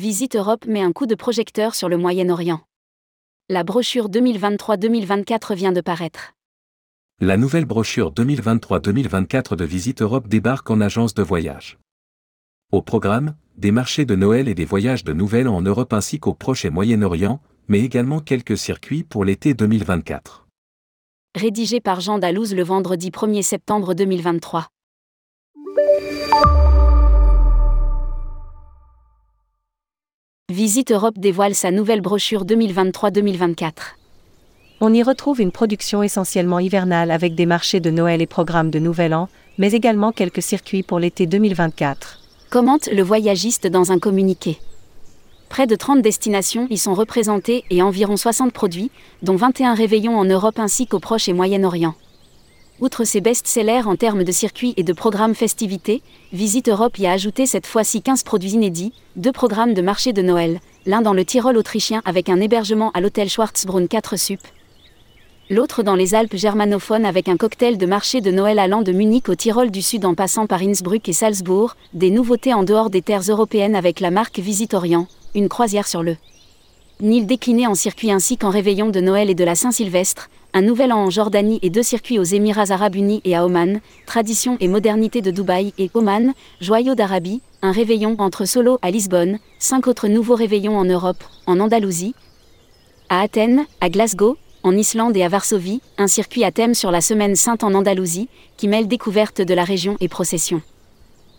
Visite 0.00 0.34
Europe 0.34 0.64
met 0.64 0.80
un 0.80 0.92
coup 0.92 1.04
de 1.04 1.14
projecteur 1.14 1.74
sur 1.74 1.90
le 1.90 1.98
Moyen-Orient. 1.98 2.62
La 3.50 3.64
brochure 3.64 4.08
2023-2024 4.08 5.54
vient 5.54 5.72
de 5.72 5.82
paraître. 5.82 6.32
La 7.20 7.36
nouvelle 7.36 7.66
brochure 7.66 8.10
2023-2024 8.14 9.56
de 9.56 9.64
Visite 9.66 10.00
Europe 10.00 10.26
débarque 10.26 10.70
en 10.70 10.80
agence 10.80 11.12
de 11.12 11.22
voyage. 11.22 11.78
Au 12.72 12.80
programme, 12.80 13.34
des 13.58 13.72
marchés 13.72 14.06
de 14.06 14.16
Noël 14.16 14.48
et 14.48 14.54
des 14.54 14.64
voyages 14.64 15.04
de 15.04 15.12
Nouvelles 15.12 15.48
en 15.48 15.60
Europe 15.60 15.92
ainsi 15.92 16.18
qu'au 16.18 16.32
Proche 16.32 16.64
et 16.64 16.70
Moyen-Orient, 16.70 17.38
mais 17.68 17.80
également 17.80 18.20
quelques 18.20 18.56
circuits 18.56 19.04
pour 19.04 19.26
l'été 19.26 19.52
2024. 19.52 20.46
Rédigé 21.38 21.82
par 21.82 22.00
Jean 22.00 22.18
Dalouse 22.18 22.54
le 22.54 22.62
vendredi 22.62 23.10
1er 23.10 23.42
septembre 23.42 23.92
2023. 23.92 24.66
Visite 30.50 30.90
Europe 30.90 31.16
dévoile 31.16 31.54
sa 31.54 31.70
nouvelle 31.70 32.00
brochure 32.00 32.44
2023-2024. 32.44 33.70
On 34.80 34.92
y 34.92 35.00
retrouve 35.04 35.40
une 35.40 35.52
production 35.52 36.02
essentiellement 36.02 36.58
hivernale 36.58 37.12
avec 37.12 37.36
des 37.36 37.46
marchés 37.46 37.78
de 37.78 37.88
Noël 37.88 38.20
et 38.20 38.26
programmes 38.26 38.72
de 38.72 38.80
Nouvel 38.80 39.14
An, 39.14 39.28
mais 39.58 39.70
également 39.70 40.10
quelques 40.10 40.42
circuits 40.42 40.82
pour 40.82 40.98
l'été 40.98 41.26
2024. 41.26 42.18
Commente 42.50 42.88
le 42.88 43.02
voyagiste 43.04 43.68
dans 43.68 43.92
un 43.92 44.00
communiqué. 44.00 44.58
Près 45.50 45.68
de 45.68 45.76
30 45.76 46.02
destinations 46.02 46.66
y 46.68 46.78
sont 46.78 46.94
représentées 46.94 47.62
et 47.70 47.80
environ 47.80 48.16
60 48.16 48.52
produits, 48.52 48.90
dont 49.22 49.36
21 49.36 49.74
réveillons 49.74 50.18
en 50.18 50.24
Europe 50.24 50.58
ainsi 50.58 50.88
qu'au 50.88 50.98
Proche 50.98 51.28
et 51.28 51.32
Moyen-Orient. 51.32 51.94
Outre 52.80 53.04
ses 53.04 53.20
best-sellers 53.20 53.82
en 53.84 53.94
termes 53.94 54.24
de 54.24 54.32
circuits 54.32 54.72
et 54.78 54.82
de 54.82 54.94
programmes 54.94 55.34
festivités, 55.34 56.00
Visite 56.32 56.70
Europe 56.70 56.96
y 56.98 57.06
a 57.06 57.12
ajouté 57.12 57.44
cette 57.44 57.66
fois-ci 57.66 58.00
15 58.00 58.22
produits 58.22 58.52
inédits, 58.52 58.94
deux 59.16 59.32
programmes 59.32 59.74
de 59.74 59.82
marché 59.82 60.14
de 60.14 60.22
Noël, 60.22 60.60
l'un 60.86 61.02
dans 61.02 61.12
le 61.12 61.26
Tyrol 61.26 61.58
autrichien 61.58 62.00
avec 62.06 62.30
un 62.30 62.40
hébergement 62.40 62.90
à 62.92 63.02
l'hôtel 63.02 63.28
Schwarzbrunn 63.28 63.86
4 63.86 64.16
Sup, 64.16 64.40
l'autre 65.50 65.82
dans 65.82 65.94
les 65.94 66.14
Alpes 66.14 66.36
germanophones 66.36 67.04
avec 67.04 67.28
un 67.28 67.36
cocktail 67.36 67.76
de 67.76 67.84
marché 67.84 68.22
de 68.22 68.30
Noël 68.30 68.58
allant 68.58 68.80
de 68.80 68.92
Munich 68.92 69.28
au 69.28 69.34
Tyrol 69.34 69.70
du 69.70 69.82
Sud 69.82 70.06
en 70.06 70.14
passant 70.14 70.46
par 70.46 70.62
Innsbruck 70.62 71.06
et 71.06 71.12
Salzbourg, 71.12 71.76
des 71.92 72.10
nouveautés 72.10 72.54
en 72.54 72.62
dehors 72.62 72.88
des 72.88 73.02
terres 73.02 73.28
européennes 73.28 73.76
avec 73.76 74.00
la 74.00 74.10
marque 74.10 74.38
Visite 74.38 74.72
Orient, 74.72 75.06
une 75.34 75.50
croisière 75.50 75.86
sur 75.86 76.02
le 76.02 76.16
Nil 77.00 77.26
décliné 77.26 77.66
en 77.66 77.74
circuit 77.74 78.10
ainsi 78.10 78.36
qu'en 78.36 78.50
réveillon 78.50 78.88
de 78.88 79.00
Noël 79.00 79.28
et 79.28 79.34
de 79.34 79.44
la 79.44 79.54
Saint-Sylvestre, 79.54 80.28
un 80.52 80.62
nouvel 80.62 80.92
an 80.92 81.04
en 81.04 81.10
Jordanie 81.10 81.58
et 81.62 81.70
deux 81.70 81.82
circuits 81.82 82.18
aux 82.18 82.24
Émirats 82.24 82.70
arabes 82.70 82.96
unis 82.96 83.20
et 83.24 83.36
à 83.36 83.44
Oman, 83.44 83.80
tradition 84.06 84.56
et 84.60 84.68
modernité 84.68 85.22
de 85.22 85.30
Dubaï 85.30 85.72
et 85.78 85.90
Oman, 85.94 86.34
joyau 86.60 86.94
d'Arabie, 86.94 87.40
un 87.62 87.72
réveillon 87.72 88.16
entre 88.18 88.44
Solo 88.44 88.78
à 88.82 88.90
Lisbonne, 88.90 89.38
cinq 89.58 89.86
autres 89.86 90.08
nouveaux 90.08 90.34
réveillons 90.34 90.76
en 90.76 90.84
Europe, 90.84 91.22
en 91.46 91.60
Andalousie, 91.60 92.14
à 93.08 93.20
Athènes, 93.20 93.66
à 93.80 93.88
Glasgow, 93.90 94.36
en 94.62 94.76
Islande 94.76 95.16
et 95.16 95.22
à 95.22 95.28
Varsovie, 95.28 95.80
un 95.98 96.06
circuit 96.06 96.44
à 96.44 96.50
thème 96.50 96.74
sur 96.74 96.90
la 96.90 97.00
Semaine 97.00 97.36
Sainte 97.36 97.64
en 97.64 97.74
Andalousie, 97.74 98.28
qui 98.56 98.68
mêle 98.68 98.88
découverte 98.88 99.40
de 99.40 99.54
la 99.54 99.64
région 99.64 99.96
et 100.00 100.08
procession. 100.08 100.62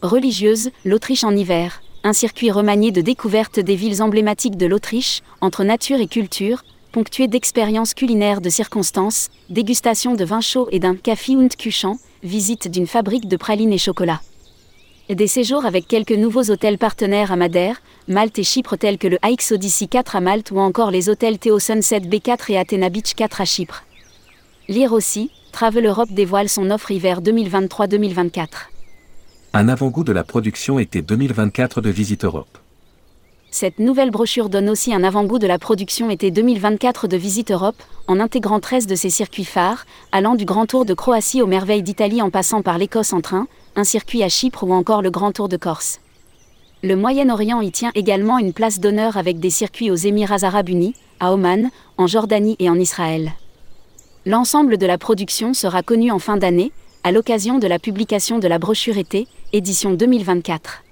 Religieuse, 0.00 0.70
l'Autriche 0.84 1.24
en 1.24 1.36
hiver, 1.36 1.82
un 2.04 2.12
circuit 2.12 2.50
remanié 2.50 2.90
de 2.90 3.00
découverte 3.00 3.60
des 3.60 3.76
villes 3.76 4.02
emblématiques 4.02 4.56
de 4.56 4.66
l'Autriche, 4.66 5.22
entre 5.40 5.62
nature 5.62 6.00
et 6.00 6.08
culture, 6.08 6.64
ponctué 6.92 7.26
d'expériences 7.26 7.94
culinaires 7.94 8.42
de 8.42 8.50
circonstances, 8.50 9.30
dégustation 9.48 10.14
de 10.14 10.24
vin 10.24 10.40
chaud 10.40 10.68
et 10.70 10.78
d'un 10.78 10.94
café 10.94 11.34
und 11.34 11.48
Kuchan, 11.48 11.98
visite 12.22 12.68
d'une 12.68 12.86
fabrique 12.86 13.26
de 13.26 13.36
pralines 13.36 13.72
et 13.72 13.78
chocolat. 13.78 14.20
Des 15.08 15.26
séjours 15.26 15.64
avec 15.64 15.88
quelques 15.88 16.12
nouveaux 16.12 16.50
hôtels 16.50 16.78
partenaires 16.78 17.32
à 17.32 17.36
Madère, 17.36 17.82
Malte 18.08 18.38
et 18.38 18.44
Chypre 18.44 18.76
tels 18.76 18.98
que 18.98 19.08
le 19.08 19.18
AX 19.22 19.52
Odyssey 19.52 19.86
4 19.86 20.16
à 20.16 20.20
Malte 20.20 20.50
ou 20.52 20.58
encore 20.58 20.90
les 20.90 21.08
hôtels 21.08 21.38
Théo 21.38 21.58
Sunset 21.58 22.00
B4 22.00 22.52
et 22.52 22.58
Athena 22.58 22.88
Beach 22.88 23.14
4 23.14 23.40
à 23.40 23.44
Chypre. 23.44 23.84
Lire 24.68 24.92
aussi, 24.92 25.30
Travel 25.50 25.86
Europe 25.86 26.12
dévoile 26.12 26.48
son 26.48 26.70
offre 26.70 26.90
hiver 26.90 27.20
2023-2024. 27.20 28.46
Un 29.54 29.68
avant-goût 29.68 30.04
de 30.04 30.12
la 30.12 30.24
production 30.24 30.78
été 30.78 31.02
2024 31.02 31.80
de 31.80 31.90
Visite 31.90 32.24
Europe. 32.24 32.61
Cette 33.54 33.78
nouvelle 33.78 34.10
brochure 34.10 34.48
donne 34.48 34.70
aussi 34.70 34.94
un 34.94 35.04
avant-goût 35.04 35.38
de 35.38 35.46
la 35.46 35.58
production 35.58 36.08
été 36.08 36.30
2024 36.30 37.06
de 37.06 37.18
Visite 37.18 37.50
Europe, 37.50 37.76
en 38.06 38.18
intégrant 38.18 38.60
13 38.60 38.86
de 38.86 38.94
ses 38.94 39.10
circuits 39.10 39.44
phares, 39.44 39.84
allant 40.10 40.36
du 40.36 40.46
Grand 40.46 40.64
Tour 40.64 40.86
de 40.86 40.94
Croatie 40.94 41.42
aux 41.42 41.46
merveilles 41.46 41.82
d'Italie 41.82 42.22
en 42.22 42.30
passant 42.30 42.62
par 42.62 42.78
l'Écosse 42.78 43.12
en 43.12 43.20
train, 43.20 43.46
un 43.76 43.84
circuit 43.84 44.22
à 44.22 44.30
Chypre 44.30 44.64
ou 44.64 44.72
encore 44.72 45.02
le 45.02 45.10
Grand 45.10 45.32
Tour 45.32 45.50
de 45.50 45.58
Corse. 45.58 46.00
Le 46.82 46.96
Moyen-Orient 46.96 47.60
y 47.60 47.70
tient 47.70 47.92
également 47.94 48.38
une 48.38 48.54
place 48.54 48.80
d'honneur 48.80 49.18
avec 49.18 49.38
des 49.38 49.50
circuits 49.50 49.90
aux 49.90 49.96
Émirats 49.96 50.44
arabes 50.44 50.70
unis, 50.70 50.94
à 51.20 51.34
Oman, 51.34 51.68
en 51.98 52.06
Jordanie 52.06 52.56
et 52.58 52.70
en 52.70 52.80
Israël. 52.80 53.32
L'ensemble 54.24 54.78
de 54.78 54.86
la 54.86 54.96
production 54.96 55.52
sera 55.52 55.82
connu 55.82 56.10
en 56.10 56.18
fin 56.18 56.38
d'année, 56.38 56.72
à 57.04 57.12
l'occasion 57.12 57.58
de 57.58 57.66
la 57.66 57.78
publication 57.78 58.38
de 58.38 58.48
la 58.48 58.58
brochure 58.58 58.96
été, 58.96 59.26
édition 59.52 59.92
2024. 59.92 60.84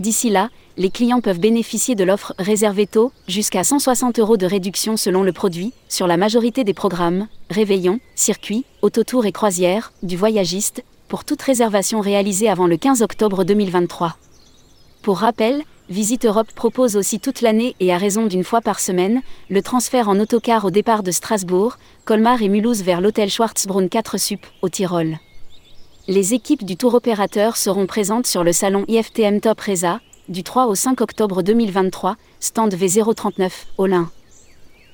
D'ici 0.00 0.30
là, 0.30 0.48
les 0.78 0.88
clients 0.88 1.20
peuvent 1.20 1.38
bénéficier 1.38 1.94
de 1.94 2.04
l'offre 2.04 2.32
réservée 2.38 2.86
tôt, 2.86 3.12
jusqu'à 3.28 3.64
160 3.64 4.18
euros 4.18 4.38
de 4.38 4.46
réduction 4.46 4.96
selon 4.96 5.22
le 5.22 5.32
produit, 5.34 5.74
sur 5.90 6.06
la 6.06 6.16
majorité 6.16 6.64
des 6.64 6.72
programmes, 6.72 7.28
réveillons, 7.50 8.00
circuits, 8.14 8.64
autotours 8.80 9.26
et 9.26 9.32
croisières, 9.32 9.92
du 10.02 10.16
voyagiste, 10.16 10.82
pour 11.08 11.26
toute 11.26 11.42
réservation 11.42 12.00
réalisée 12.00 12.48
avant 12.48 12.66
le 12.66 12.78
15 12.78 13.02
octobre 13.02 13.44
2023. 13.44 14.16
Pour 15.02 15.18
rappel, 15.18 15.64
Visite 15.90 16.24
Europe 16.24 16.52
propose 16.54 16.96
aussi 16.96 17.20
toute 17.20 17.42
l'année 17.42 17.74
et 17.78 17.92
à 17.92 17.98
raison 17.98 18.26
d'une 18.26 18.44
fois 18.44 18.62
par 18.62 18.80
semaine, 18.80 19.20
le 19.50 19.60
transfert 19.60 20.08
en 20.08 20.18
autocar 20.18 20.64
au 20.64 20.70
départ 20.70 21.02
de 21.02 21.10
Strasbourg, 21.10 21.76
Colmar 22.06 22.40
et 22.40 22.48
Mulhouse 22.48 22.82
vers 22.82 23.02
l'hôtel 23.02 23.28
Schwarzbrunn 23.28 23.90
4 23.90 24.16
Sup, 24.16 24.46
au 24.62 24.70
Tyrol. 24.70 25.18
Les 26.10 26.34
équipes 26.34 26.64
du 26.64 26.76
tour 26.76 26.94
opérateur 26.94 27.56
seront 27.56 27.86
présentes 27.86 28.26
sur 28.26 28.42
le 28.42 28.52
salon 28.52 28.84
IFTM 28.88 29.40
Top 29.40 29.60
Reza, 29.60 30.00
du 30.28 30.42
3 30.42 30.66
au 30.66 30.74
5 30.74 31.00
octobre 31.02 31.40
2023, 31.40 32.16
stand 32.40 32.74
V039, 32.74 33.52
Olin. 33.78 34.10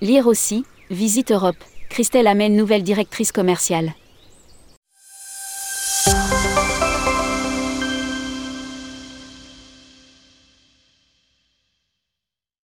Lire 0.03 0.27
aussi, 0.27 0.67
Visite 0.91 1.33
Europe, 1.33 1.57
Christelle 1.89 2.27
Amel, 2.27 2.55
nouvelle 2.55 2.83
directrice 2.83 3.33
commerciale. 3.33 3.95